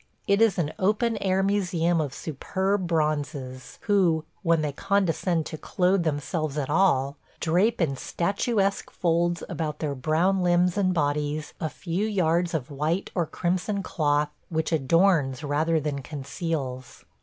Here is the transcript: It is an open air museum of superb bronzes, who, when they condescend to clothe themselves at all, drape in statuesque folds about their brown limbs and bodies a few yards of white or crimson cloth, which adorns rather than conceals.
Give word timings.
It 0.25 0.41
is 0.41 0.57
an 0.57 0.73
open 0.79 1.15
air 1.17 1.43
museum 1.43 2.01
of 2.01 2.11
superb 2.11 2.87
bronzes, 2.87 3.77
who, 3.81 4.25
when 4.41 4.63
they 4.63 4.71
condescend 4.71 5.45
to 5.45 5.59
clothe 5.59 6.01
themselves 6.01 6.57
at 6.57 6.71
all, 6.71 7.17
drape 7.39 7.79
in 7.79 7.95
statuesque 7.95 8.89
folds 8.89 9.43
about 9.47 9.77
their 9.77 9.93
brown 9.93 10.41
limbs 10.41 10.75
and 10.75 10.91
bodies 10.91 11.53
a 11.61 11.69
few 11.69 12.07
yards 12.07 12.55
of 12.55 12.71
white 12.71 13.11
or 13.13 13.27
crimson 13.27 13.83
cloth, 13.83 14.29
which 14.49 14.71
adorns 14.71 15.43
rather 15.43 15.79
than 15.79 16.01
conceals. 16.01 17.05